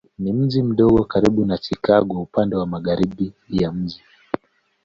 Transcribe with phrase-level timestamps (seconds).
[0.19, 4.01] Ni mji mdogo karibu na Chicago upande wa magharibi ya mji.